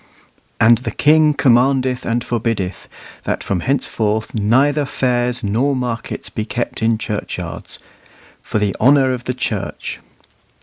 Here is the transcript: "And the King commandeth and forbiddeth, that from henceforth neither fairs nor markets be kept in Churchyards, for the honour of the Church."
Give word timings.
"And 0.59 0.79
the 0.79 0.89
King 0.89 1.35
commandeth 1.35 2.07
and 2.07 2.23
forbiddeth, 2.23 2.89
that 3.23 3.43
from 3.43 3.59
henceforth 3.59 4.33
neither 4.33 4.83
fairs 4.83 5.43
nor 5.43 5.75
markets 5.75 6.31
be 6.31 6.43
kept 6.43 6.81
in 6.81 6.97
Churchyards, 6.97 7.77
for 8.41 8.57
the 8.57 8.75
honour 8.79 9.13
of 9.13 9.25
the 9.25 9.35
Church." 9.35 9.99